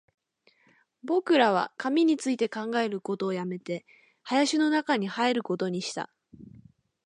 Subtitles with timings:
[1.03, 3.85] 僕らは紙について考えることを止めて、
[4.23, 6.09] 林の中に入ることにした